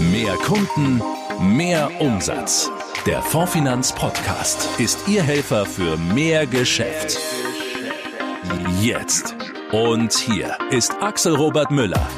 [0.00, 1.02] Mehr Kunden,
[1.42, 2.70] mehr Umsatz.
[3.04, 7.18] Der Fondfinanz Podcast ist Ihr Helfer für mehr Geschäft.
[8.80, 9.34] Jetzt.
[9.72, 12.08] Und hier ist Axel Robert Müller.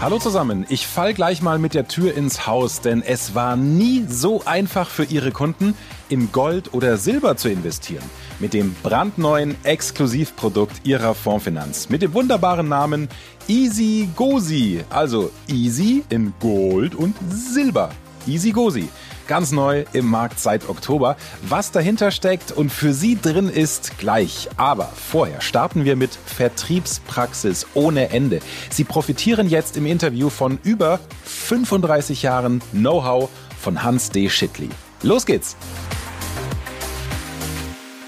[0.00, 4.06] Hallo zusammen, ich fall gleich mal mit der Tür ins Haus, denn es war nie
[4.08, 5.74] so einfach für Ihre Kunden,
[6.08, 8.04] in Gold oder Silber zu investieren.
[8.38, 11.88] Mit dem brandneuen Exklusivprodukt Ihrer Fondsfinanz.
[11.88, 13.08] Mit dem wunderbaren Namen
[13.48, 14.84] Easy Gosi.
[14.90, 17.90] Also Easy in Gold und Silber.
[18.26, 18.88] Easy Gosi.
[19.26, 21.16] Ganz neu im Markt seit Oktober.
[21.48, 24.48] Was dahinter steckt und für Sie drin ist, gleich.
[24.58, 28.40] Aber vorher starten wir mit Vertriebspraxis ohne Ende.
[28.68, 34.28] Sie profitieren jetzt im Interview von über 35 Jahren Know-how von Hans D.
[34.28, 34.68] Schittli.
[35.02, 35.56] Los geht's!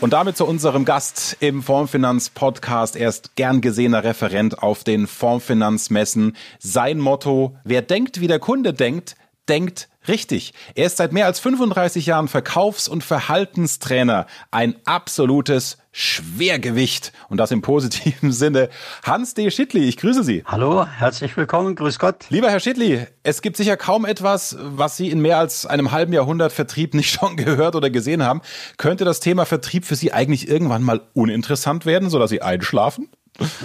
[0.00, 2.94] Und damit zu unserem Gast im Formfinanz-Podcast.
[2.94, 6.36] Er ist gern gesehener Referent auf den Formfinanzmessen.
[6.60, 9.16] Sein Motto, wer denkt, wie der Kunde denkt,
[9.48, 10.54] denkt richtig.
[10.76, 14.26] Er ist seit mehr als 35 Jahren Verkaufs- und Verhaltenstrainer.
[14.52, 17.12] Ein absolutes Schwergewicht.
[17.28, 18.68] Und das im positiven Sinne.
[19.02, 19.50] Hans D.
[19.50, 20.44] Schittli, ich grüße Sie.
[20.46, 22.26] Hallo, herzlich willkommen, grüß Gott.
[22.28, 26.12] Lieber Herr Schittli, es gibt sicher kaum etwas, was Sie in mehr als einem halben
[26.12, 28.42] Jahrhundert Vertrieb nicht schon gehört oder gesehen haben.
[28.76, 33.08] Könnte das Thema Vertrieb für Sie eigentlich irgendwann mal uninteressant werden, sodass Sie einschlafen?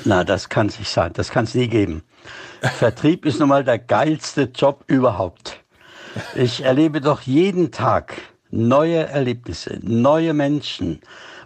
[0.04, 1.14] Na, das kann es nicht sein.
[1.14, 2.02] Das kann es nie geben.
[2.80, 5.60] Vertrieb ist nun mal der geilste Job überhaupt.
[6.34, 8.16] Ich erlebe doch jeden Tag
[8.50, 11.02] neue Erlebnisse, neue Menschen,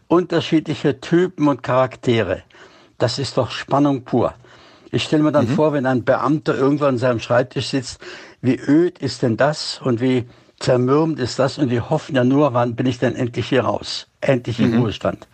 [0.07, 2.43] unterschiedliche Typen und Charaktere.
[2.97, 4.33] Das ist doch Spannung pur.
[4.91, 5.55] Ich stelle mir dann mhm.
[5.55, 7.99] vor, wenn ein Beamter irgendwann an seinem Schreibtisch sitzt,
[8.41, 10.25] wie öd ist denn das und wie
[10.59, 14.07] zermürbt ist das und die hoffen ja nur, wann bin ich denn endlich hier raus,
[14.21, 14.81] endlich im mhm.
[14.81, 15.27] Ruhestand.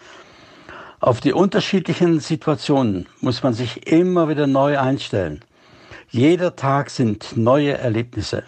[0.99, 5.41] Auf die unterschiedlichen Situationen muss man sich immer wieder neu einstellen.
[6.09, 8.43] Jeder Tag sind neue Erlebnisse.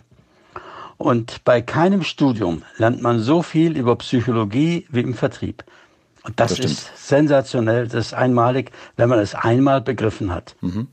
[0.97, 5.63] Und bei keinem Studium lernt man so viel über Psychologie wie im Vertrieb.
[6.25, 10.55] Und das, das ist sensationell, das ist einmalig, wenn man es einmal begriffen hat.
[10.61, 10.87] Mhm.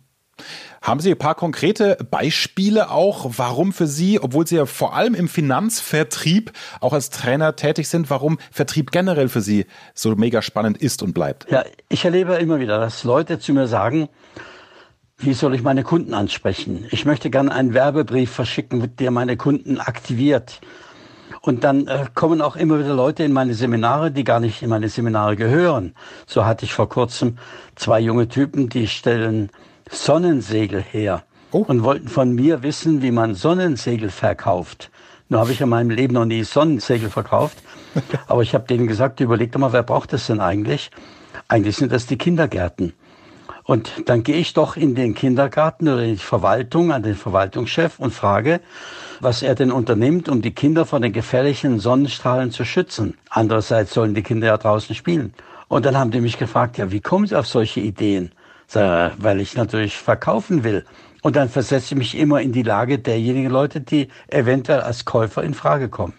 [0.83, 5.15] Haben Sie ein paar konkrete Beispiele auch, warum für Sie, obwohl Sie ja vor allem
[5.15, 10.79] im Finanzvertrieb auch als Trainer tätig sind, warum Vertrieb generell für Sie so mega spannend
[10.79, 11.51] ist und bleibt?
[11.51, 14.09] Ja, ich erlebe immer wieder, dass Leute zu mir sagen,
[15.19, 16.87] wie soll ich meine Kunden ansprechen?
[16.91, 20.61] Ich möchte gerne einen Werbebrief verschicken, der meine Kunden aktiviert.
[21.43, 24.69] Und dann äh, kommen auch immer wieder Leute in meine Seminare, die gar nicht in
[24.69, 25.93] meine Seminare gehören.
[26.25, 27.37] So hatte ich vor kurzem
[27.75, 29.51] zwei junge Typen, die stellen
[29.91, 31.65] Sonnensegel her oh.
[31.67, 34.91] und wollten von mir wissen, wie man Sonnensegel verkauft.
[35.29, 37.59] Nur habe ich in meinem Leben noch nie Sonnensegel verkauft.
[38.29, 40.93] Aber ich habe denen gesagt, überleg doch mal, wer braucht das denn eigentlich?
[41.49, 42.93] Eigentlich sind das die Kindergärten.
[43.65, 47.99] Und dann gehe ich doch in den Kindergarten oder in die Verwaltung, an den Verwaltungschef
[47.99, 48.61] und frage,
[49.21, 53.17] was er denn unternimmt, um die Kinder von den gefährlichen Sonnenstrahlen zu schützen.
[53.31, 55.33] Andererseits sollen die Kinder ja draußen spielen.
[55.69, 58.33] Und dann haben die mich gefragt, ja, wie kommen Sie auf solche Ideen?
[58.67, 60.85] Sag, weil ich natürlich verkaufen will.
[61.23, 65.43] Und dann versetze ich mich immer in die Lage derjenigen Leute, die eventuell als Käufer
[65.45, 66.15] in Frage kommen.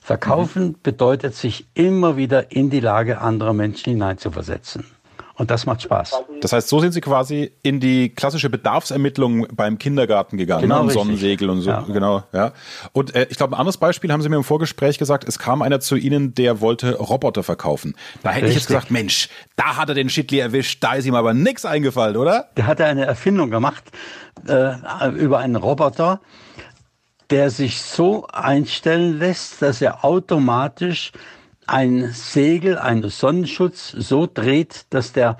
[0.00, 0.76] Verkaufen mhm.
[0.82, 4.86] bedeutet, sich immer wieder in die Lage anderer Menschen hineinzuversetzen.
[5.38, 6.24] Und das macht Spaß.
[6.40, 10.90] Das heißt, so sind Sie quasi in die klassische Bedarfsermittlung beim Kindergarten gegangen, genau, ne?
[10.90, 11.82] Sonnensegel und so, ja.
[11.82, 12.52] genau, ja.
[12.92, 15.62] Und äh, ich glaube, ein anderes Beispiel haben Sie mir im Vorgespräch gesagt, es kam
[15.62, 17.94] einer zu Ihnen, der wollte Roboter verkaufen.
[18.24, 18.48] Da hätte Richtig.
[18.48, 21.64] ich jetzt gesagt, Mensch, da hat er den Schittli erwischt, da ist ihm aber nichts
[21.64, 22.48] eingefallen, oder?
[22.56, 23.84] Der hat eine Erfindung gemacht
[24.48, 24.74] äh,
[25.10, 26.20] über einen Roboter,
[27.30, 31.12] der sich so einstellen lässt, dass er automatisch
[31.68, 35.36] ein Segel, ein Sonnenschutz so dreht, dass der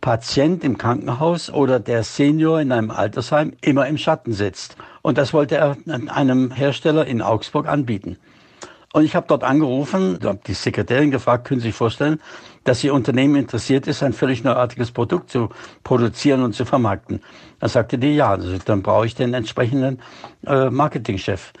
[0.00, 4.76] Patient im Krankenhaus oder der Senior in einem Altersheim immer im Schatten sitzt.
[5.02, 5.76] Und das wollte er
[6.08, 8.18] einem Hersteller in Augsburg anbieten.
[8.92, 12.20] Und ich habe dort angerufen, habe die Sekretärin gefragt, können Sie sich vorstellen,
[12.64, 15.50] dass Ihr Unternehmen interessiert ist, ein völlig neuartiges Produkt zu
[15.84, 17.22] produzieren und zu vermarkten.
[17.60, 20.00] Da sagte die, ja, also dann brauche ich den entsprechenden
[20.44, 21.52] äh, Marketingchef.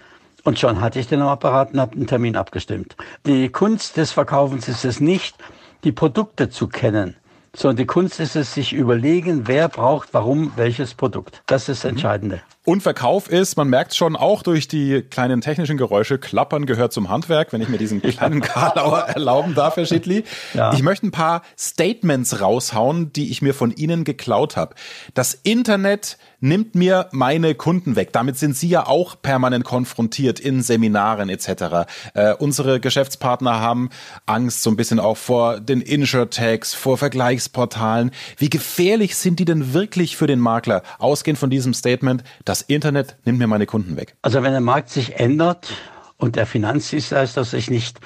[0.44, 2.96] Und schon hatte ich den Apparat und habe einen Termin abgestimmt.
[3.26, 5.36] Die Kunst des Verkaufens ist es nicht,
[5.84, 7.16] die Produkte zu kennen,
[7.54, 11.42] sondern die Kunst ist es, sich überlegen, wer braucht warum welches Produkt.
[11.46, 11.96] Das ist das mhm.
[11.96, 12.42] Entscheidende.
[12.66, 17.08] Und Verkauf ist, man merkt schon auch durch die kleinen technischen Geräusche, Klappern gehört zum
[17.08, 20.24] Handwerk, wenn ich mir diesen kleinen Karlauer erlauben darf, Herr Schittli.
[20.52, 20.74] Ja.
[20.74, 24.74] Ich möchte ein paar Statements raushauen, die ich mir von Ihnen geklaut habe.
[25.14, 28.12] Das Internet nimmt mir meine Kunden weg.
[28.12, 31.88] Damit sind Sie ja auch permanent konfrontiert in Seminaren etc.
[32.14, 33.88] Äh, unsere Geschäftspartner haben
[34.26, 38.10] Angst so ein bisschen auch vor den Insurtechs, vor Vergleichsportalen.
[38.36, 40.82] Wie gefährlich sind die denn wirklich für den Makler?
[40.98, 44.16] Ausgehend von diesem Statement, das Internet nimmt mir meine Kunden weg?
[44.22, 45.72] Also wenn der Markt sich ändert
[46.16, 48.00] und der Finanzdienstleister sich nicht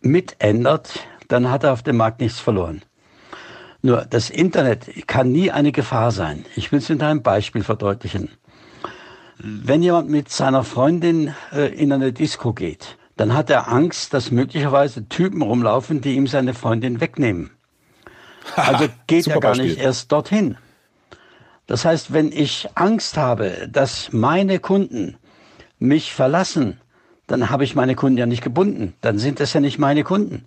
[0.00, 2.80] mitändert, dann hat er auf dem Markt nichts verloren.
[3.82, 6.46] Nur das Internet kann nie eine Gefahr sein.
[6.56, 8.30] Ich will es mit einem Beispiel verdeutlichen.
[9.36, 14.30] Wenn jemand mit seiner Freundin äh, in eine Disco geht, dann hat er Angst, dass
[14.30, 17.50] möglicherweise Typen rumlaufen, die ihm seine Freundin wegnehmen.
[18.54, 19.66] Also geht er gar Beispiel.
[19.66, 20.56] nicht erst dorthin.
[21.66, 25.16] Das heißt, wenn ich Angst habe, dass meine Kunden
[25.78, 26.80] mich verlassen,
[27.26, 28.94] dann habe ich meine Kunden ja nicht gebunden.
[29.00, 30.46] Dann sind es ja nicht meine Kunden.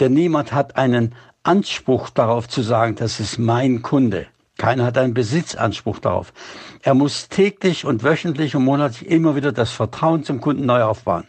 [0.00, 4.26] Denn niemand hat einen Anspruch darauf zu sagen, das ist mein Kunde.
[4.56, 6.32] Keiner hat einen Besitzanspruch darauf.
[6.82, 11.24] Er muss täglich und wöchentlich und monatlich immer wieder das Vertrauen zum Kunden neu aufbauen.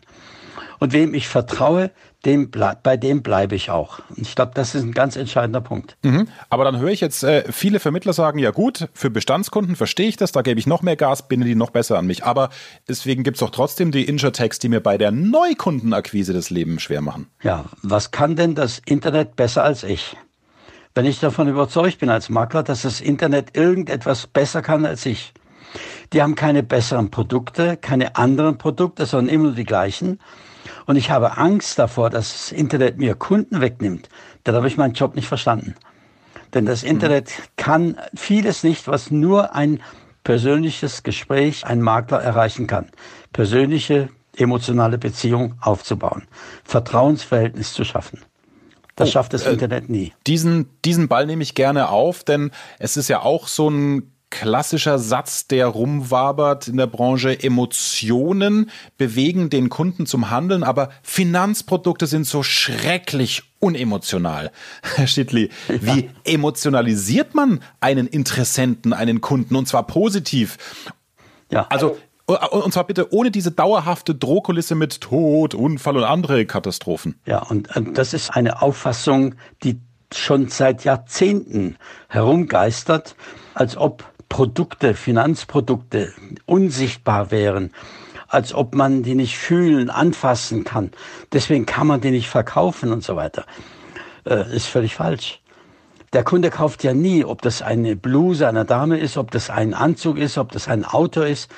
[0.79, 1.91] Und wem ich vertraue,
[2.25, 3.99] dem bei dem bleibe ich auch.
[4.15, 5.97] Ich glaube, das ist ein ganz entscheidender Punkt.
[6.03, 6.27] Mhm.
[6.49, 10.17] Aber dann höre ich jetzt äh, viele Vermittler sagen, ja gut, für Bestandskunden verstehe ich
[10.17, 12.23] das, da gebe ich noch mehr Gas, binde die noch besser an mich.
[12.23, 12.49] Aber
[12.87, 17.01] deswegen gibt es doch trotzdem die Insurtechs, die mir bei der Neukundenakquise das Leben schwer
[17.01, 17.27] machen.
[17.41, 20.15] Ja, was kann denn das Internet besser als ich?
[20.93, 25.33] Wenn ich davon überzeugt bin als Makler, dass das Internet irgendetwas besser kann als ich.
[26.13, 30.19] Die haben keine besseren Produkte, keine anderen Produkte, sondern immer nur die gleichen
[30.91, 34.09] und ich habe Angst davor, dass das Internet mir Kunden wegnimmt,
[34.43, 35.73] dann habe ich meinen Job nicht verstanden.
[36.53, 37.43] Denn das Internet mhm.
[37.55, 39.79] kann vieles nicht, was nur ein
[40.25, 42.89] persönliches Gespräch ein Makler erreichen kann.
[43.31, 46.27] Persönliche, emotionale Beziehung aufzubauen,
[46.65, 48.19] Vertrauensverhältnis zu schaffen.
[48.97, 50.11] Das oh, schafft das äh, Internet nie.
[50.27, 54.97] Diesen, diesen Ball nehme ich gerne auf, denn es ist ja auch so ein klassischer
[54.97, 57.43] Satz, der rumwabert in der Branche.
[57.43, 64.51] Emotionen bewegen den Kunden zum Handeln, aber Finanzprodukte sind so schrecklich unemotional.
[64.95, 70.57] Herr Schittli, wie emotionalisiert man einen Interessenten, einen Kunden und zwar positiv?
[71.51, 71.67] Ja.
[71.69, 77.19] Also und zwar bitte ohne diese dauerhafte Drohkulisse mit Tod, Unfall und andere Katastrophen.
[77.25, 79.81] Ja, und das ist eine Auffassung, die
[80.17, 81.77] schon seit Jahrzehnten
[82.07, 83.15] herumgeistert,
[83.53, 86.13] als ob Produkte, Finanzprodukte
[86.45, 87.71] unsichtbar wären,
[88.27, 90.91] als ob man die nicht fühlen, anfassen kann.
[91.33, 93.45] Deswegen kann man die nicht verkaufen und so weiter.
[94.25, 95.41] Äh, ist völlig falsch.
[96.13, 99.73] Der Kunde kauft ja nie, ob das eine Bluse einer Dame ist, ob das ein
[99.73, 101.49] Anzug ist, ob das ein Auto ist.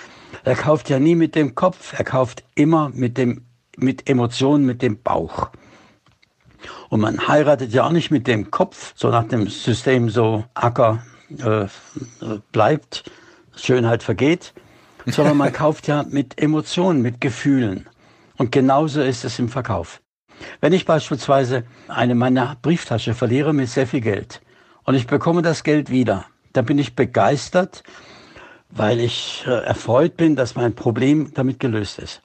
[0.43, 3.45] Er kauft ja nie mit dem Kopf, er kauft immer mit dem,
[3.77, 5.49] mit Emotionen, mit dem Bauch.
[6.89, 11.03] Und man heiratet ja auch nicht mit dem Kopf, so nach dem System so Acker,
[11.39, 11.67] äh,
[12.51, 13.03] bleibt,
[13.55, 14.53] Schönheit vergeht,
[15.05, 17.87] sondern man kauft ja mit Emotionen, mit Gefühlen.
[18.37, 20.01] Und genauso ist es im Verkauf.
[20.59, 24.41] Wenn ich beispielsweise eine meiner Brieftasche verliere mit sehr viel Geld
[24.83, 27.83] und ich bekomme das Geld wieder, dann bin ich begeistert,
[28.69, 32.21] weil ich äh, erfreut bin, dass mein Problem damit gelöst ist.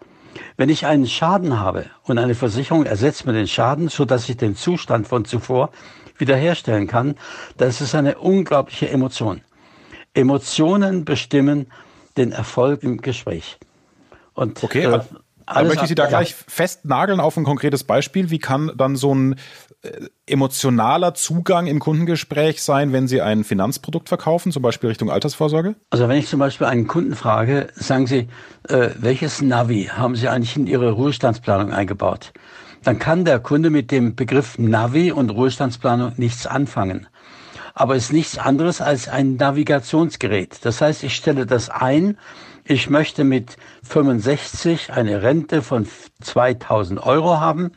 [0.59, 4.37] Wenn ich einen Schaden habe und eine Versicherung ersetzt mir den Schaden, so dass ich
[4.37, 5.71] den Zustand von zuvor
[6.19, 7.15] wiederherstellen kann,
[7.57, 9.41] das ist eine unglaubliche Emotion.
[10.15, 11.69] Emotionen bestimmen
[12.17, 13.59] den Erfolg im Gespräch.
[14.35, 15.01] Und, okay, äh,
[15.55, 16.09] da möchte ich Sie da ja.
[16.09, 18.31] gleich festnageln auf ein konkretes Beispiel.
[18.31, 19.37] Wie kann dann so ein
[19.83, 25.77] äh, emotionaler Zugang im Kundengespräch sein, wenn Sie ein Finanzprodukt verkaufen, zum Beispiel Richtung Altersvorsorge?
[25.91, 28.29] Also wenn ich zum Beispiel einen Kunden frage, sagen Sie,
[28.69, 32.33] äh, welches Navi haben Sie eigentlich in Ihre Ruhestandsplanung eingebaut?
[32.83, 37.07] dann kann der Kunde mit dem Begriff Navi und Ruhestandsplanung nichts anfangen.
[37.75, 40.59] Aber es ist nichts anderes als ein Navigationsgerät.
[40.63, 42.19] Das heißt, ich stelle das ein,
[42.69, 45.87] ich möchte mit 65 eine Rente von
[46.21, 47.73] 2000 Euro haben.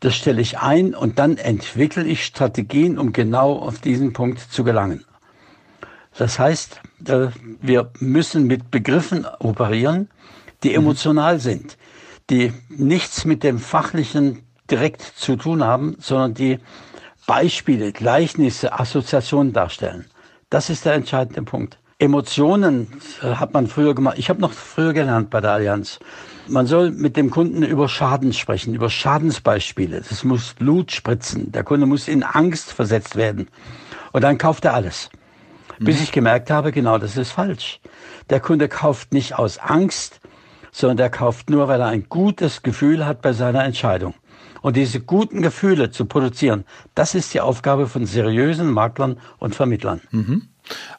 [0.00, 4.62] Das stelle ich ein und dann entwickle ich Strategien, um genau auf diesen Punkt zu
[4.62, 5.04] gelangen.
[6.16, 7.28] Das heißt, äh,
[7.60, 10.08] wir müssen mit Begriffen operieren,
[10.62, 10.76] die mhm.
[10.76, 11.76] emotional sind
[12.30, 16.58] die nichts mit dem Fachlichen direkt zu tun haben, sondern die
[17.26, 20.06] Beispiele, Gleichnisse, Assoziationen darstellen.
[20.50, 21.78] Das ist der entscheidende Punkt.
[21.98, 22.88] Emotionen
[23.22, 24.18] äh, hat man früher gemacht.
[24.18, 25.98] Ich habe noch früher gelernt bei der Allianz.
[26.46, 30.02] Man soll mit dem Kunden über Schaden sprechen, über Schadensbeispiele.
[30.06, 31.52] Das muss Blut spritzen.
[31.52, 33.48] Der Kunde muss in Angst versetzt werden.
[34.12, 35.08] Und dann kauft er alles.
[35.78, 36.02] Bis mhm.
[36.02, 37.80] ich gemerkt habe, genau das ist falsch.
[38.28, 40.20] Der Kunde kauft nicht aus Angst,
[40.72, 44.14] sondern der kauft nur, weil er ein gutes Gefühl hat bei seiner Entscheidung.
[44.60, 50.00] Und diese guten Gefühle zu produzieren, das ist die Aufgabe von seriösen Maklern und Vermittlern.
[50.10, 50.48] Mhm.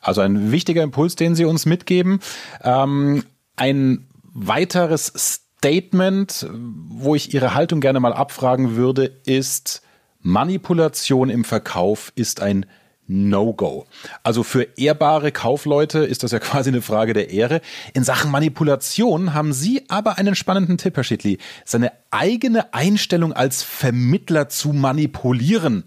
[0.01, 2.19] Also ein wichtiger Impuls, den Sie uns mitgeben.
[2.63, 3.23] Ähm,
[3.55, 9.81] ein weiteres Statement, wo ich Ihre Haltung gerne mal abfragen würde, ist,
[10.21, 12.65] Manipulation im Verkauf ist ein
[13.07, 13.85] No-Go.
[14.21, 17.61] Also für ehrbare Kaufleute ist das ja quasi eine Frage der Ehre.
[17.93, 21.39] In Sachen Manipulation haben Sie aber einen spannenden Tipp, Herr Schittli.
[21.65, 25.85] Seine eigene Einstellung als Vermittler zu manipulieren.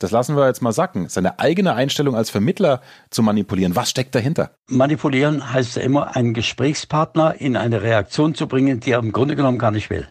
[0.00, 1.10] Das lassen wir jetzt mal sacken.
[1.10, 2.80] Seine eigene Einstellung als Vermittler
[3.10, 3.76] zu manipulieren.
[3.76, 4.50] Was steckt dahinter?
[4.66, 9.36] Manipulieren heißt ja immer, einen Gesprächspartner in eine Reaktion zu bringen, die er im Grunde
[9.36, 10.08] genommen gar nicht will.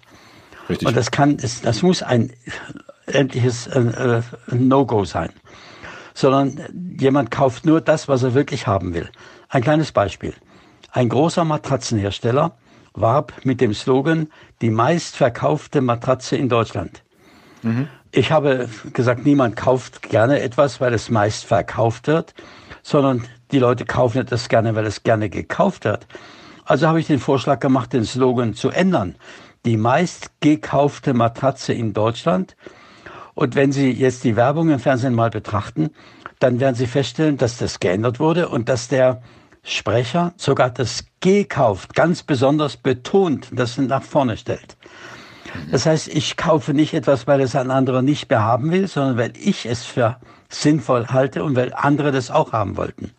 [0.70, 0.88] Richtig.
[0.88, 2.32] Und das kann, das muss ein
[3.08, 5.32] endliches äh, äh, No-Go sein.
[6.14, 6.62] Sondern
[7.00, 9.10] jemand kauft nur das, was er wirklich haben will.
[9.48, 10.36] Ein kleines Beispiel.
[10.92, 12.56] Ein großer Matratzenhersteller
[12.94, 14.28] warb mit dem Slogan,
[14.62, 17.04] die meistverkaufte Matratze in Deutschland.
[17.64, 17.88] Mhm.
[18.12, 22.34] Ich habe gesagt, niemand kauft gerne etwas, weil es meist verkauft wird,
[22.82, 26.08] sondern die Leute kaufen das gerne, weil es gerne gekauft wird.
[26.66, 29.16] Also habe ich den Vorschlag gemacht, den Slogan zu ändern.
[29.66, 32.56] Die meist gekaufte Matratze in Deutschland.
[33.36, 35.92] Und wenn Sie jetzt die Werbung im Fernsehen mal betrachten,
[36.40, 39.22] dann werden Sie feststellen, dass das geändert wurde und dass der
[39.64, 44.79] Sprecher sogar das gekauft ganz besonders betont, das nach vorne stellt.
[45.72, 49.18] Das heißt, ich kaufe nicht etwas, weil es ein anderer nicht mehr haben will, sondern
[49.18, 50.18] weil ich es für
[50.50, 53.12] sinnvoll halte und weil andere das auch haben wollten.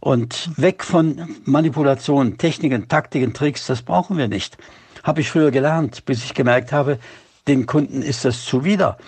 [0.00, 4.56] Und weg von Manipulationen, Techniken, Taktiken, Tricks, das brauchen wir nicht.
[5.02, 6.98] Habe ich früher gelernt, bis ich gemerkt habe,
[7.48, 8.98] den Kunden ist das zuwider.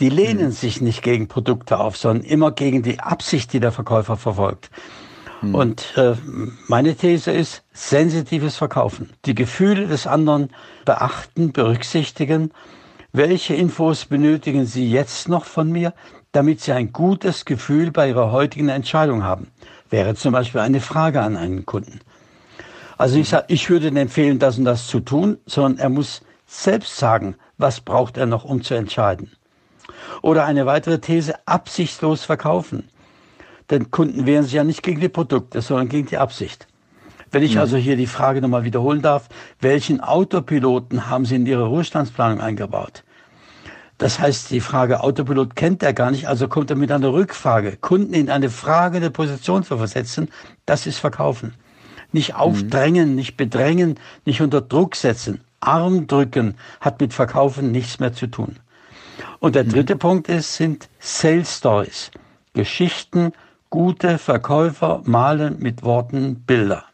[0.00, 0.52] Die lehnen mhm.
[0.52, 4.70] sich nicht gegen Produkte auf, sondern immer gegen die Absicht, die der Verkäufer verfolgt.
[5.42, 5.54] Mhm.
[5.54, 6.14] Und äh,
[6.68, 9.10] meine These ist, sensitives Verkaufen.
[9.26, 10.50] Die Gefühle des anderen
[10.84, 12.52] beachten, berücksichtigen.
[13.12, 15.92] Welche Infos benötigen Sie jetzt noch von mir,
[16.30, 19.48] damit Sie ein gutes Gefühl bei Ihrer heutigen Entscheidung haben?
[19.90, 22.00] Wäre zum Beispiel eine Frage an einen Kunden.
[22.96, 26.96] Also ich sage, ich würde empfehlen, das und das zu tun, sondern er muss selbst
[26.96, 29.32] sagen, was braucht er noch, um zu entscheiden.
[30.22, 32.88] Oder eine weitere These, absichtslos verkaufen.
[33.72, 36.68] Denn Kunden wehren sich ja nicht gegen die Produkte, sondern gegen die Absicht.
[37.30, 37.62] Wenn ich mhm.
[37.62, 43.02] also hier die Frage nochmal wiederholen darf, welchen Autopiloten haben Sie in Ihre Ruhestandsplanung eingebaut?
[43.96, 47.78] Das heißt, die Frage Autopilot kennt er gar nicht, also kommt er mit einer Rückfrage.
[47.78, 50.28] Kunden in eine fragende Position zu versetzen,
[50.66, 51.54] das ist Verkaufen.
[52.12, 52.40] Nicht mhm.
[52.40, 53.14] aufdrängen, mhm.
[53.14, 55.40] nicht bedrängen, nicht unter Druck setzen.
[55.60, 58.56] Arm drücken hat mit Verkaufen nichts mehr zu tun.
[59.38, 59.70] Und der mhm.
[59.70, 60.00] dritte mhm.
[60.00, 62.10] Punkt ist, sind Sales Stories.
[62.54, 63.32] Geschichten,
[63.72, 66.84] Gute Verkäufer malen mit Worten Bilder.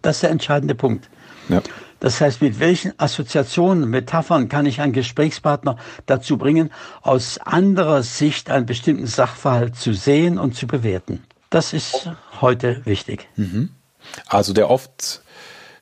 [0.00, 1.10] Das ist der entscheidende Punkt.
[1.50, 1.60] Ja.
[2.00, 6.70] Das heißt, mit welchen Assoziationen, Metaphern kann ich einen Gesprächspartner dazu bringen,
[7.02, 11.22] aus anderer Sicht einen bestimmten Sachverhalt zu sehen und zu bewerten?
[11.50, 12.10] Das ist
[12.40, 13.28] heute wichtig.
[13.36, 13.68] Mhm.
[14.26, 15.20] Also der oft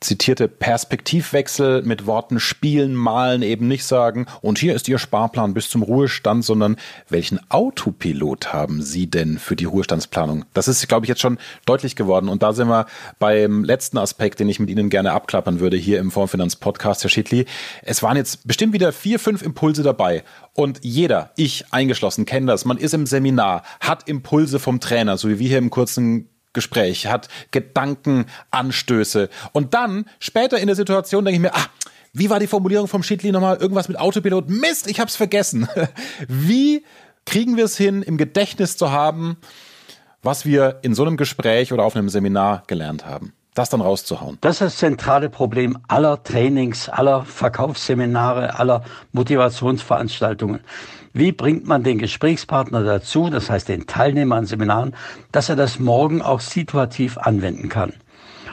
[0.07, 5.69] zitierte Perspektivwechsel mit Worten spielen, malen, eben nicht sagen, und hier ist Ihr Sparplan bis
[5.69, 6.77] zum Ruhestand, sondern
[7.09, 10.45] welchen Autopilot haben Sie denn für die Ruhestandsplanung?
[10.55, 12.29] Das ist, glaube ich, jetzt schon deutlich geworden.
[12.29, 12.87] Und da sind wir
[13.19, 17.47] beim letzten Aspekt, den ich mit Ihnen gerne abklappern würde hier im Fondsfinanz-Podcast, Herr Schittli.
[17.83, 20.23] Es waren jetzt bestimmt wieder vier, fünf Impulse dabei.
[20.55, 22.65] Und jeder, ich eingeschlossen, kennt das.
[22.65, 27.07] Man ist im Seminar, hat Impulse vom Trainer, so wie wir hier im kurzen Gespräch,
[27.07, 29.29] hat Gedankenanstöße.
[29.53, 31.67] Und dann, später in der Situation, denke ich mir, ah,
[32.13, 33.59] wie war die Formulierung vom Schiedli nochmal?
[33.59, 34.49] Irgendwas mit Autopilot?
[34.49, 35.69] Mist, ich hab's vergessen.
[36.29, 36.83] Wie
[37.27, 39.37] kriegen wir es hin, im Gedächtnis zu haben,
[40.23, 43.35] was wir in so einem Gespräch oder auf einem Seminar gelernt haben?
[43.57, 44.37] Das dann rauszuhauen.
[44.43, 50.61] Das ist das zentrale Problem aller Trainings, aller Verkaufsseminare, aller Motivationsveranstaltungen.
[51.15, 54.95] Wie bringt man den Gesprächspartner dazu, das heißt den Teilnehmer an Seminaren,
[55.33, 57.95] dass er das morgen auch situativ anwenden kann?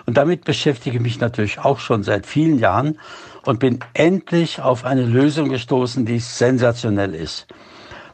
[0.06, 2.98] Und damit beschäftige ich mich natürlich auch schon seit vielen Jahren
[3.44, 7.48] und bin endlich auf eine Lösung gestoßen, die sensationell ist.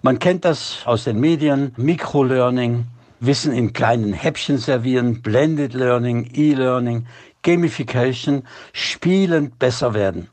[0.02, 2.88] Man kennt das aus den Medien, Microlearning,
[3.20, 7.06] Wissen in kleinen Häppchen servieren, Blended Learning, E-Learning,
[7.44, 10.30] Gamification, spielend besser werden.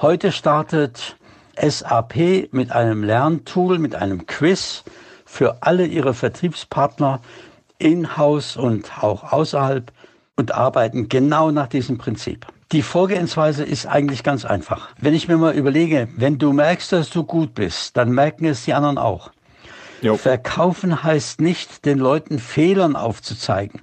[0.00, 1.16] Heute startet
[1.60, 4.84] SAP mit einem Lerntool, mit einem Quiz
[5.24, 7.20] für alle ihre Vertriebspartner
[7.78, 9.92] in-house und auch außerhalb
[10.36, 12.46] und arbeiten genau nach diesem Prinzip.
[12.72, 14.90] Die Vorgehensweise ist eigentlich ganz einfach.
[14.98, 18.64] Wenn ich mir mal überlege, wenn du merkst, dass du gut bist, dann merken es
[18.64, 19.30] die anderen auch.
[20.02, 20.16] Jo.
[20.16, 23.80] Verkaufen heißt nicht, den Leuten Fehlern aufzuzeigen.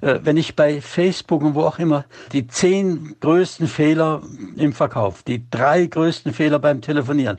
[0.00, 4.22] Äh, wenn ich bei Facebook und wo auch immer die zehn größten Fehler
[4.56, 7.38] im Verkauf, die drei größten Fehler beim Telefonieren,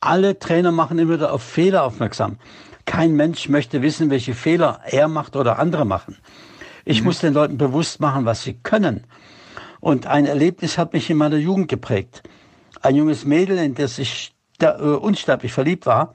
[0.00, 2.38] alle Trainer machen immer wieder auf Fehler aufmerksam.
[2.84, 6.18] Kein Mensch möchte wissen, welche Fehler er macht oder andere machen.
[6.84, 7.06] Ich mhm.
[7.06, 9.04] muss den Leuten bewusst machen, was sie können.
[9.80, 12.22] Und ein Erlebnis hat mich in meiner Jugend geprägt.
[12.80, 16.14] Ein junges Mädel, in das ich äh, unsterblich verliebt war,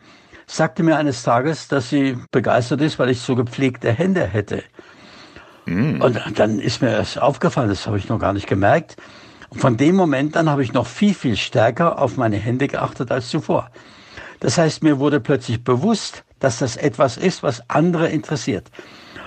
[0.52, 4.64] sagte mir eines Tages, dass sie begeistert ist, weil ich so gepflegte Hände hätte.
[5.66, 6.02] Mm.
[6.02, 8.98] Und dann ist mir das aufgefallen, das habe ich noch gar nicht gemerkt.
[9.50, 13.12] Und von dem Moment an habe ich noch viel, viel stärker auf meine Hände geachtet
[13.12, 13.70] als zuvor.
[14.42, 18.72] Das heißt, mir wurde plötzlich bewusst, dass das etwas ist, was andere interessiert.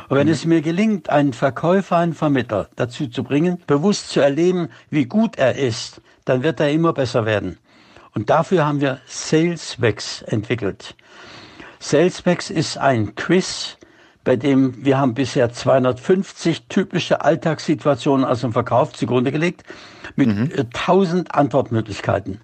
[0.08, 0.32] Und wenn mhm.
[0.32, 5.38] es mir gelingt, einen Verkäufer, einen Vermittler dazu zu bringen, bewusst zu erleben, wie gut
[5.38, 7.58] er ist, dann wird er immer besser werden.
[8.14, 10.94] Und dafür haben wir SalesWex entwickelt.
[11.80, 13.76] SalesWex ist ein Quiz,
[14.22, 19.64] bei dem wir haben bisher 250 typische Alltagssituationen aus dem Verkauf zugrunde gelegt
[20.16, 20.50] mit mhm.
[20.56, 22.40] 1000 äh, Antwortmöglichkeiten.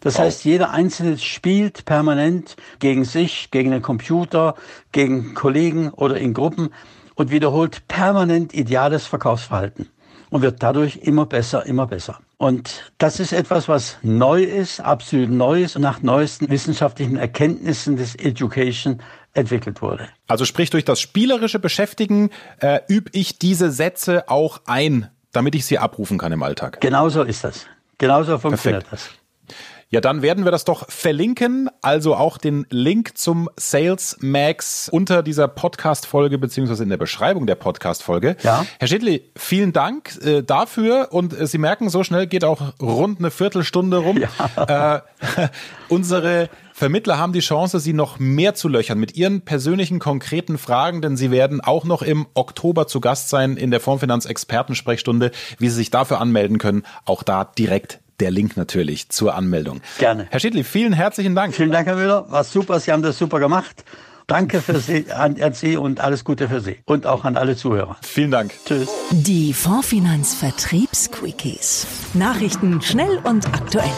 [0.00, 0.24] Das wow.
[0.24, 4.54] heißt, jeder Einzelne spielt permanent gegen sich, gegen den Computer,
[4.92, 6.70] gegen Kollegen oder in Gruppen
[7.14, 9.88] und wiederholt permanent ideales Verkaufsverhalten
[10.28, 12.18] und wird dadurch immer besser, immer besser.
[12.44, 17.96] Und das ist etwas, was neu ist, absolut neu ist und nach neuesten wissenschaftlichen Erkenntnissen
[17.96, 19.00] des Education
[19.32, 20.10] entwickelt wurde.
[20.26, 22.28] Also sprich, durch das spielerische Beschäftigen
[22.60, 26.82] äh, übe ich diese Sätze auch ein, damit ich sie abrufen kann im Alltag.
[26.82, 27.64] Genauso ist das.
[27.96, 29.16] Genauso funktioniert Perfekt.
[29.48, 29.56] das.
[29.94, 35.22] Ja, dann werden wir das doch verlinken, also auch den Link zum Sales Max unter
[35.22, 38.36] dieser Podcast-Folge beziehungsweise in der Beschreibung der Podcast-Folge.
[38.42, 38.66] Ja.
[38.80, 43.20] Herr Schidli, vielen Dank äh, dafür und äh, Sie merken, so schnell geht auch rund
[43.20, 44.20] eine Viertelstunde rum.
[44.56, 44.96] Ja.
[44.96, 45.00] Äh,
[45.88, 51.02] unsere Vermittler haben die Chance, Sie noch mehr zu löchern mit Ihren persönlichen konkreten Fragen,
[51.02, 55.30] denn Sie werden auch noch im Oktober zu Gast sein in der Fondsfinanz Expertensprechstunde.
[55.58, 59.80] Wie Sie sich dafür anmelden können, auch da direkt der Link natürlich zur Anmeldung.
[59.98, 60.26] Gerne.
[60.30, 61.54] Herr Schiedli, vielen herzlichen Dank.
[61.54, 62.30] Vielen Dank, Herr Müller.
[62.30, 62.80] War super.
[62.80, 63.84] Sie haben das super gemacht.
[64.26, 66.78] Danke für Sie, an, an Sie und alles Gute für Sie.
[66.86, 67.96] Und auch an alle Zuhörer.
[68.02, 68.52] Vielen Dank.
[68.64, 68.88] Tschüss.
[69.10, 71.86] Die Fondsfinanz Vertriebsquickies.
[72.14, 73.92] Nachrichten schnell und aktuell.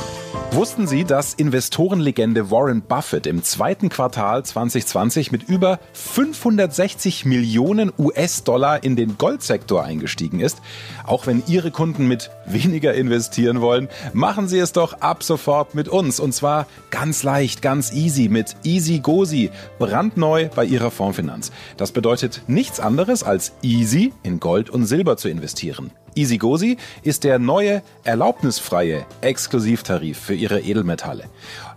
[0.53, 8.83] Wussten Sie, dass Investorenlegende Warren Buffett im zweiten Quartal 2020 mit über 560 Millionen US-Dollar
[8.83, 10.63] in den Goldsektor eingestiegen ist?
[11.05, 15.89] Auch wenn Ihre Kunden mit weniger investieren wollen, machen Sie es doch ab sofort mit
[15.89, 16.21] uns.
[16.21, 21.53] Und zwar ganz leicht, ganz easy mit Easy Gozi, brandneu bei Ihrer Fondsfinanz.
[21.77, 25.91] Das bedeutet nichts anderes als easy in Gold und Silber zu investieren.
[26.17, 31.25] EasyGozi ist der neue, erlaubnisfreie Exklusivtarif für Ihre Edelmetalle.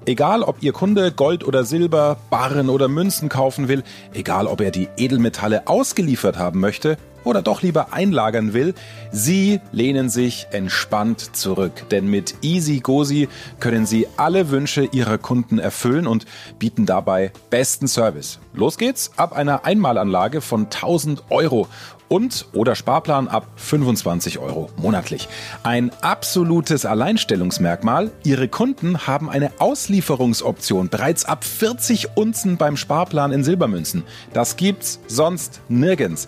[0.06, 4.72] Egal, ob Ihr Kunde Gold oder Silber, Barren oder Münzen kaufen will, egal, ob er
[4.72, 8.74] die Edelmetalle ausgeliefert haben möchte oder doch lieber einlagern will,
[9.12, 11.90] Sie lehnen sich entspannt zurück.
[11.90, 13.28] Denn mit EasyGozi
[13.60, 16.26] können Sie alle Wünsche Ihrer Kunden erfüllen und
[16.60, 18.40] bieten dabei besten Service.
[18.54, 21.68] Los geht's ab einer Einmalanlage von 1000 Euro
[22.10, 25.30] und oder Sparplan ab 25 Euro monatlich.
[25.64, 28.12] Ein absolutes Alleinstellungsmerkmal.
[28.24, 34.04] Ihre Kunden haben eine Auslieferungsoption bereits ab 40 Unzen beim Sparplan in Silbermünzen.
[34.34, 36.28] Das gibt's sonst nirgends.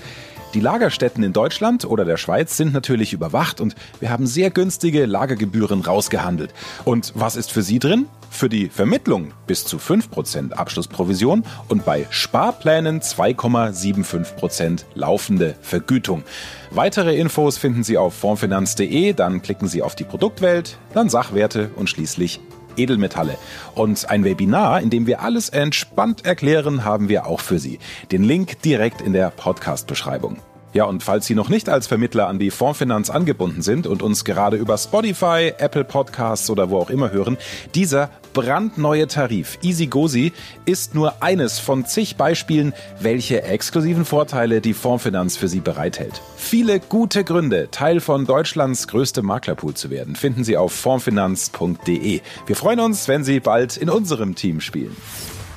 [0.53, 5.05] Die Lagerstätten in Deutschland oder der Schweiz sind natürlich überwacht und wir haben sehr günstige
[5.05, 6.53] Lagergebühren rausgehandelt.
[6.83, 8.07] Und was ist für Sie drin?
[8.29, 16.23] Für die Vermittlung bis zu 5% Abschlussprovision und bei Sparplänen 2,75% laufende Vergütung.
[16.69, 21.89] Weitere Infos finden Sie auf fondfinanz.de, dann klicken Sie auf die Produktwelt, dann Sachwerte und
[21.89, 22.41] schließlich
[22.77, 23.37] Edelmetalle.
[23.75, 27.79] Und ein Webinar, in dem wir alles entspannt erklären, haben wir auch für Sie.
[28.11, 30.37] Den Link direkt in der Podcast-Beschreibung.
[30.73, 34.23] Ja, und falls Sie noch nicht als Vermittler an die Fondsfinanz angebunden sind und uns
[34.23, 37.37] gerade über Spotify, Apple Podcasts oder wo auch immer hören,
[37.75, 40.33] dieser brandneue Tarif EasyGozi
[40.65, 46.21] ist nur eines von zig Beispielen, welche exklusiven Vorteile die Fondsfinanz für Sie bereithält.
[46.37, 52.21] Viele gute Gründe, Teil von Deutschlands größtem Maklerpool zu werden, finden Sie auf fondsfinanz.de.
[52.45, 54.95] Wir freuen uns, wenn Sie bald in unserem Team spielen.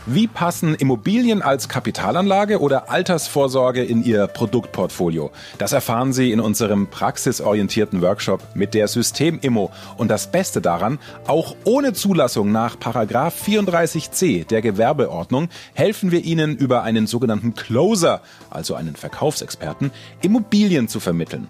[0.06, 5.30] Wie passen Immobilien als Kapitalanlage oder Altersvorsorge in Ihr Produktportfolio?
[5.56, 9.70] Das erfahren Sie in unserem praxisorientierten Workshop mit der Systemimmo.
[9.96, 16.82] Und das Beste daran, auch ohne Zulassung nach 34c der Gewerbeordnung helfen wir Ihnen über
[16.82, 19.90] einen sogenannten Closer, also einen Verkaufsexperten,
[20.20, 21.48] Immobilien zu vermitteln.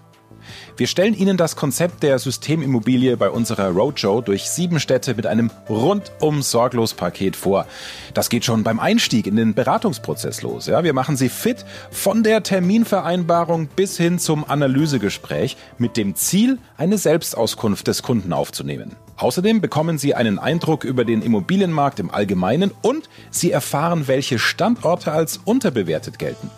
[0.77, 5.51] Wir stellen Ihnen das Konzept der Systemimmobilie bei unserer Roadshow durch sieben Städte mit einem
[5.69, 7.65] rundum sorglos Paket vor.
[8.13, 10.67] Das geht schon beim Einstieg in den Beratungsprozess los.
[10.67, 16.59] Ja, wir machen Sie fit von der Terminvereinbarung bis hin zum Analysegespräch mit dem Ziel,
[16.77, 18.95] eine Selbstauskunft des Kunden aufzunehmen.
[19.17, 25.11] Außerdem bekommen Sie einen Eindruck über den Immobilienmarkt im Allgemeinen und Sie erfahren, welche Standorte
[25.11, 26.49] als unterbewertet gelten.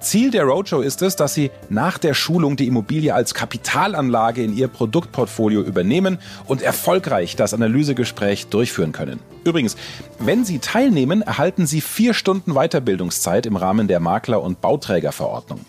[0.00, 4.56] Ziel der Roadshow ist es, dass Sie nach der Schulung die Immobilie als Kapitalanlage in
[4.56, 9.20] Ihr Produktportfolio übernehmen und erfolgreich das Analysegespräch durchführen können.
[9.44, 9.76] Übrigens,
[10.18, 15.60] wenn Sie teilnehmen, erhalten Sie vier Stunden Weiterbildungszeit im Rahmen der Makler- und Bauträgerverordnung.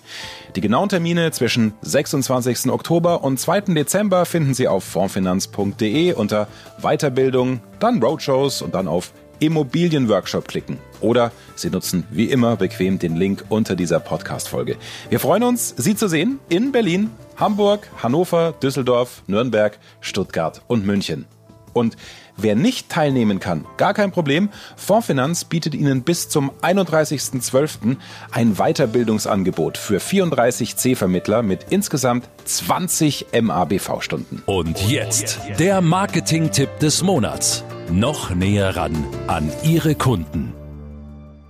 [0.56, 2.70] Die genauen Termine zwischen 26.
[2.72, 3.62] Oktober und 2.
[3.74, 6.48] Dezember finden Sie auf fondfinanz.de unter
[6.82, 10.77] Weiterbildung, dann Roadshows und dann auf Immobilienworkshop klicken.
[11.01, 14.77] Oder Sie nutzen wie immer bequem den Link unter dieser Podcast-Folge.
[15.10, 21.25] Wir freuen uns, Sie zu sehen in Berlin, Hamburg, Hannover, Düsseldorf, Nürnberg, Stuttgart und München.
[21.73, 21.95] Und
[22.38, 24.49] wer nicht teilnehmen kann, gar kein Problem.
[24.75, 27.97] Fondsfinanz bietet Ihnen bis zum 31.12.
[28.32, 34.43] ein Weiterbildungsangebot für 34 C-Vermittler mit insgesamt 20 MABV-Stunden.
[34.45, 37.63] Und jetzt der Marketing-Tipp des Monats.
[37.91, 38.95] Noch näher ran
[39.27, 40.54] an Ihre Kunden.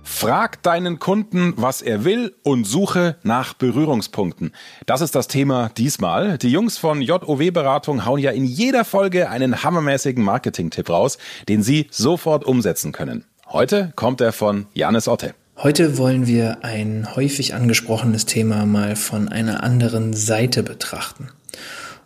[0.02, 4.50] Frag deinen Kunden, was er will und suche nach Berührungspunkten.
[4.84, 6.38] Das ist das Thema diesmal.
[6.38, 11.16] Die Jungs von JOW Beratung hauen ja in jeder Folge einen hammermäßigen Marketing-Tipp raus,
[11.48, 13.24] den Sie sofort umsetzen können.
[13.46, 15.36] Heute kommt er von Janis Otte.
[15.58, 21.28] Heute wollen wir ein häufig angesprochenes Thema mal von einer anderen Seite betrachten.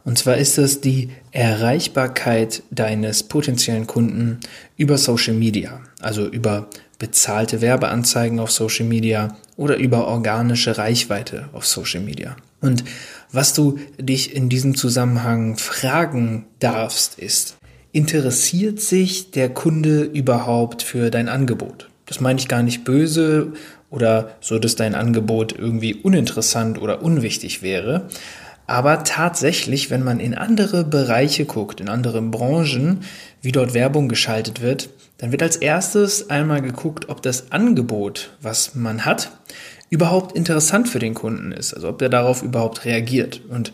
[0.07, 4.38] Und zwar ist es die Erreichbarkeit deines potenziellen Kunden
[4.77, 6.69] über Social Media, also über
[7.01, 12.37] bezahlte Werbeanzeigen auf Social Media oder über organische Reichweite auf Social Media.
[12.61, 12.85] Und
[13.33, 17.57] was du dich in diesem Zusammenhang fragen darfst, ist,
[17.90, 21.88] interessiert sich der Kunde überhaupt für dein Angebot?
[22.07, 23.55] Das meine ich gar nicht böse
[23.90, 28.09] oder so, dass dein Angebot irgendwie uninteressant oder unwichtig wäre.
[28.67, 33.01] Aber tatsächlich, wenn man in andere Bereiche guckt, in andere Branchen,
[33.41, 38.75] wie dort Werbung geschaltet wird, dann wird als erstes einmal geguckt, ob das Angebot, was
[38.75, 39.31] man hat,
[39.89, 43.41] überhaupt interessant für den Kunden ist, also ob er darauf überhaupt reagiert.
[43.49, 43.73] Und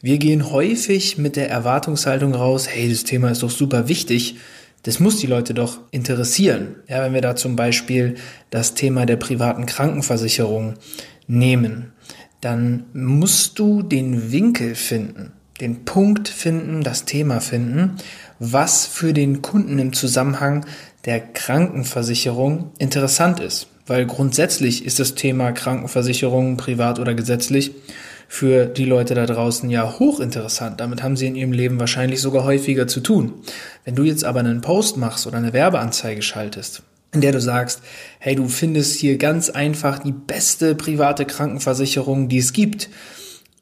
[0.00, 4.36] wir gehen häufig mit der Erwartungshaltung raus, hey, das Thema ist doch super wichtig,
[4.82, 6.74] das muss die Leute doch interessieren.
[6.88, 8.16] Ja, wenn wir da zum Beispiel
[8.50, 10.74] das Thema der privaten Krankenversicherung
[11.28, 11.92] nehmen,
[12.42, 17.96] dann musst du den Winkel finden, den Punkt finden, das Thema finden,
[18.40, 20.66] was für den Kunden im Zusammenhang
[21.04, 23.68] der Krankenversicherung interessant ist.
[23.86, 27.72] Weil grundsätzlich ist das Thema Krankenversicherung, privat oder gesetzlich,
[28.26, 30.80] für die Leute da draußen ja hochinteressant.
[30.80, 33.34] Damit haben sie in ihrem Leben wahrscheinlich sogar häufiger zu tun.
[33.84, 37.82] Wenn du jetzt aber einen Post machst oder eine Werbeanzeige schaltest, in der du sagst,
[38.18, 42.88] hey, du findest hier ganz einfach die beste private Krankenversicherung, die es gibt,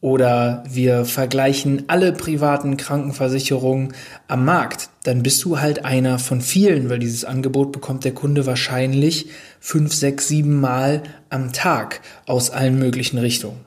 [0.01, 3.93] oder wir vergleichen alle privaten Krankenversicherungen
[4.29, 8.47] am Markt, dann bist du halt einer von vielen, weil dieses Angebot bekommt der Kunde
[8.47, 9.27] wahrscheinlich
[9.61, 13.61] fünf, sechs, sieben Mal am Tag aus allen möglichen Richtungen.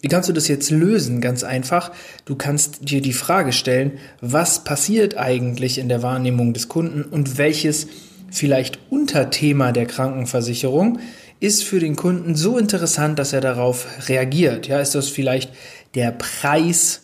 [0.00, 1.20] Wie kannst du das jetzt lösen?
[1.20, 1.90] Ganz einfach.
[2.24, 7.36] Du kannst dir die Frage stellen, was passiert eigentlich in der Wahrnehmung des Kunden und
[7.38, 7.88] welches
[8.30, 10.98] vielleicht Unterthema der Krankenversicherung
[11.40, 14.66] ist für den Kunden so interessant, dass er darauf reagiert?
[14.66, 15.52] Ja, ist das vielleicht
[15.94, 17.02] der Preis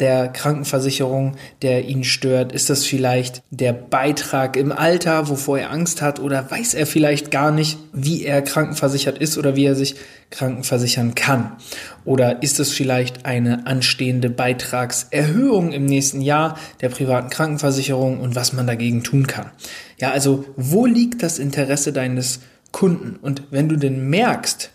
[0.00, 2.52] der Krankenversicherung, der ihn stört?
[2.52, 6.20] Ist das vielleicht der Beitrag im Alter, wovor er Angst hat?
[6.20, 9.96] Oder weiß er vielleicht gar nicht, wie er krankenversichert ist oder wie er sich
[10.30, 11.52] krankenversichern kann?
[12.04, 18.52] Oder ist es vielleicht eine anstehende Beitragserhöhung im nächsten Jahr der privaten Krankenversicherung und was
[18.52, 19.50] man dagegen tun kann?
[20.00, 22.40] Ja, also wo liegt das Interesse deines
[22.72, 23.16] Kunden.
[23.16, 24.70] Und wenn du denn merkst,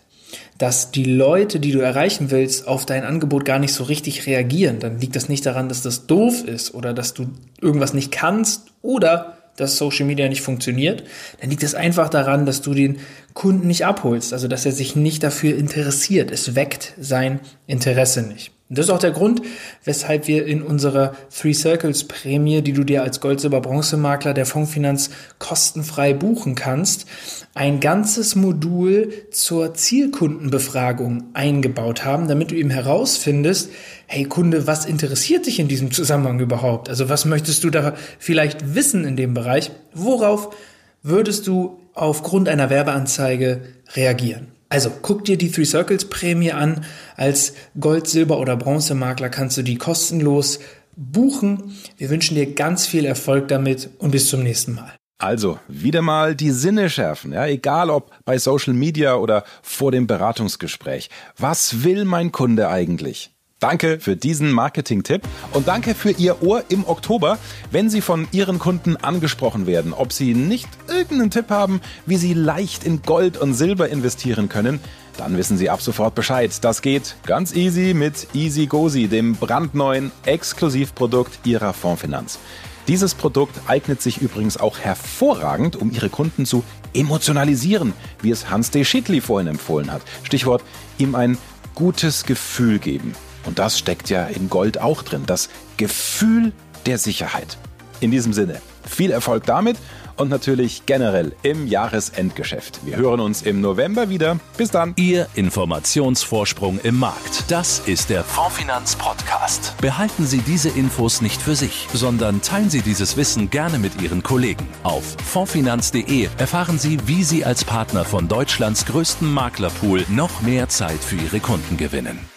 [0.58, 4.78] dass die Leute, die du erreichen willst, auf dein Angebot gar nicht so richtig reagieren,
[4.78, 7.26] dann liegt das nicht daran, dass das doof ist oder dass du
[7.60, 11.04] irgendwas nicht kannst oder dass Social Media nicht funktioniert,
[11.40, 12.98] dann liegt es einfach daran, dass du den
[13.34, 16.30] Kunden nicht abholst, also dass er sich nicht dafür interessiert.
[16.30, 18.50] Es weckt sein Interesse nicht.
[18.68, 19.42] Und das ist auch der Grund,
[19.84, 24.34] weshalb wir in unserer Three Circles Prämie, die du dir als Gold, Silber, Bronze Makler
[24.34, 27.06] der Fondsfinanz kostenfrei buchen kannst,
[27.54, 33.70] ein ganzes Modul zur Zielkundenbefragung eingebaut haben, damit du eben herausfindest,
[34.06, 36.88] hey Kunde, was interessiert dich in diesem Zusammenhang überhaupt?
[36.88, 39.70] Also was möchtest du da vielleicht wissen in dem Bereich?
[39.92, 40.54] Worauf
[41.02, 43.60] würdest du aufgrund einer Werbeanzeige
[43.94, 44.48] reagieren?
[44.68, 46.84] Also guck dir die Three Circles Prämie an.
[47.16, 50.58] Als Gold, Silber oder Bronzemakler kannst du die kostenlos
[50.96, 51.76] buchen.
[51.96, 54.92] Wir wünschen dir ganz viel Erfolg damit und bis zum nächsten Mal.
[55.18, 60.06] Also, wieder mal die Sinne schärfen, ja, egal ob bei Social Media oder vor dem
[60.06, 61.08] Beratungsgespräch.
[61.38, 63.30] Was will mein Kunde eigentlich?
[63.60, 65.22] Danke für diesen Marketing-Tipp
[65.52, 67.38] und danke für Ihr Ohr im Oktober,
[67.70, 72.34] wenn Sie von Ihren Kunden angesprochen werden, ob Sie nicht irgendeinen Tipp haben, wie Sie
[72.34, 74.80] leicht in Gold und Silber investieren können.
[75.16, 76.52] Dann wissen Sie ab sofort Bescheid.
[76.62, 82.40] Das geht ganz easy mit Easy Gozi, dem brandneuen Exklusivprodukt Ihrer Fondsfinanz.
[82.86, 88.70] Dieses Produkt eignet sich übrigens auch hervorragend, um Ihre Kunden zu emotionalisieren, wie es Hans
[88.70, 90.02] de Schittli vorhin empfohlen hat.
[90.22, 90.62] Stichwort,
[90.98, 91.38] ihm ein
[91.74, 93.14] gutes Gefühl geben.
[93.46, 96.52] Und das steckt ja in Gold auch drin, das Gefühl
[96.86, 97.56] der Sicherheit.
[98.00, 99.78] In diesem Sinne, viel Erfolg damit
[100.16, 102.80] und natürlich generell im Jahresendgeschäft.
[102.84, 104.38] Wir hören uns im November wieder.
[104.56, 104.94] Bis dann.
[104.96, 107.50] Ihr Informationsvorsprung im Markt.
[107.50, 109.74] Das ist der Fondfinanz Podcast.
[109.80, 114.22] Behalten Sie diese Infos nicht für sich, sondern teilen Sie dieses Wissen gerne mit Ihren
[114.22, 114.66] Kollegen.
[114.82, 121.02] Auf fondfinanz.de erfahren Sie, wie Sie als Partner von Deutschlands größten Maklerpool noch mehr Zeit
[121.02, 122.33] für Ihre Kunden gewinnen.